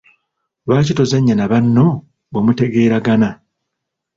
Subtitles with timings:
[0.65, 1.87] Lwaki tozannya na banno
[2.31, 3.29] bwe mutegeeragana?